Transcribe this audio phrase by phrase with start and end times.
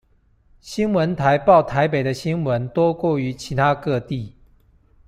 [0.61, 4.33] 新聞台報台北的新聞多過於其他各地